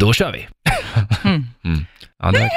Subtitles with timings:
[0.00, 0.48] Då kör vi.
[1.24, 1.44] Mm.
[2.22, 2.50] Ja, det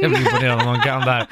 [0.00, 1.26] Jag blir imponerad om någon kan det här.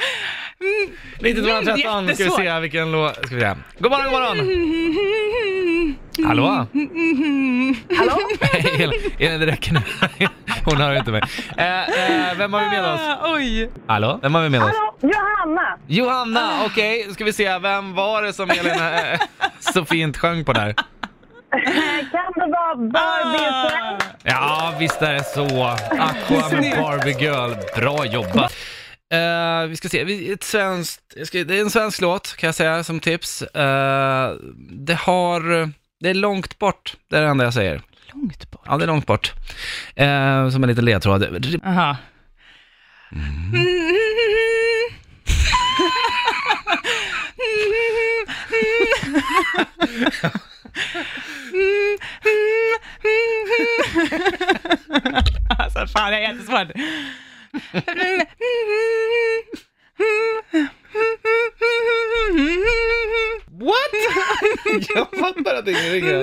[1.20, 3.54] 9213 ska vi se vilken låt, ska vi se.
[3.78, 4.38] God morgon, god morgon!
[6.26, 6.66] Hallå?
[7.98, 8.18] Hallå?
[9.18, 9.82] Elin, det räcker nu.
[10.66, 11.22] Hon hör inte mig.
[11.56, 13.00] Eh, eh, vem har vi med oss?
[13.00, 13.70] Ah, oj.
[13.86, 14.18] Hallå?
[14.22, 14.72] Vem har vi med oss?
[14.76, 15.78] Hallå, Johanna.
[15.86, 17.00] Johanna, okej.
[17.00, 17.14] Okay.
[17.14, 17.58] ska vi se.
[17.58, 19.20] Vem var det som Elin eh,
[19.60, 20.74] så fint sjöng på där?
[22.12, 23.98] Kan det vara Barbie ah.
[24.22, 25.64] Ja, visst är det så.
[25.98, 27.52] Aqua med Barbie Girl.
[27.76, 28.56] Bra jobbat.
[29.14, 32.84] Uh, vi ska se, ett svenskt, ska, det är en svensk låt kan jag säga
[32.84, 33.42] som tips.
[33.42, 33.48] Uh,
[34.70, 35.70] det har,
[36.00, 37.82] det är långt bort, det är det enda jag säger.
[38.14, 38.62] Långt bort?
[38.66, 39.34] Ja, det är långt bort.
[40.00, 41.22] Uh, som en liten ledtråd.
[41.64, 41.96] Aha.
[43.12, 43.52] Mm.
[55.58, 56.68] alltså fan, det är jättesvårt.
[63.60, 63.92] What?
[64.94, 66.22] Jag fattar att ingenting.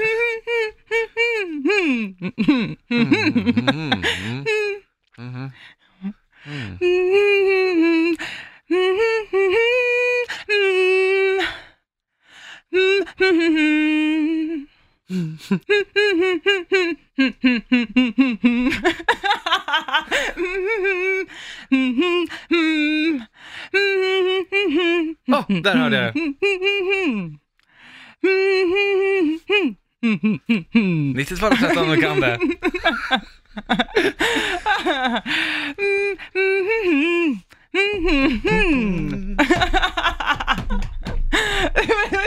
[25.28, 26.14] Oh, där hörde jag.
[30.04, 32.40] 92 13 om du kan det.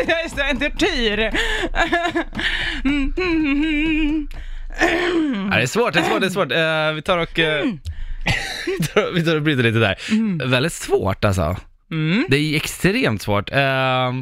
[0.06, 1.16] Jag är så en tortyr.
[5.50, 6.52] det är svårt, det är svårt, det är svårt.
[6.52, 7.38] Uh, vi tar och...
[7.38, 7.74] Uh,
[9.14, 9.98] vi tar och bryter lite där.
[10.10, 10.50] Mm.
[10.50, 11.56] Väldigt svårt alltså.
[11.90, 12.26] Mm.
[12.28, 13.52] Det är extremt svårt.
[13.52, 14.12] Uh,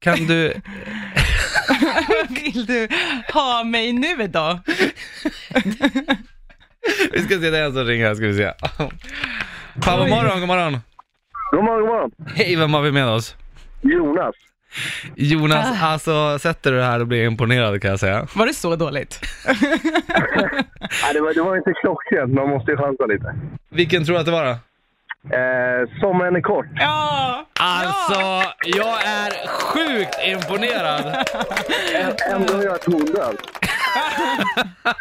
[0.00, 0.54] kan du...
[2.28, 2.88] Vill du
[3.32, 4.60] ha mig nu då?
[7.12, 8.52] vi ska se, det är en som ringer här, ska vi se.
[9.82, 10.78] Fan, god morgon, god morgon.
[11.50, 12.10] God morgon, god morgon.
[12.34, 13.36] Hej, vem har vi med oss?
[13.82, 14.34] Jonas.
[15.14, 15.86] Jonas, ah.
[15.86, 18.26] alltså sätter du det här och blir imponerad kan jag säga.
[18.34, 19.20] Var det så dåligt?
[19.46, 23.34] Nej, det, var, det var inte klockrent, man måste ju chansa lite.
[23.68, 24.56] Vilken tror du att det var då?
[25.30, 26.66] Eh, sommaren är kort.
[26.74, 27.46] Ja!
[27.60, 28.20] Alltså,
[28.64, 31.16] jag är sjukt imponerad.
[32.30, 33.36] Ändå är jag tondöv.